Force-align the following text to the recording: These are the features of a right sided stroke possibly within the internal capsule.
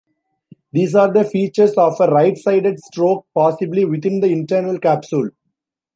These 0.71 0.95
are 0.95 1.13
the 1.13 1.23
features 1.23 1.73
of 1.77 1.97
a 1.99 2.07
right 2.07 2.35
sided 2.35 2.79
stroke 2.79 3.27
possibly 3.35 3.85
within 3.85 4.19
the 4.19 4.31
internal 4.31 4.79
capsule. 4.79 5.29